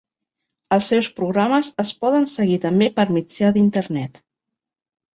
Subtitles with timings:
[0.77, 4.23] Els seus programes es poden seguir també per mitjà d'Internet.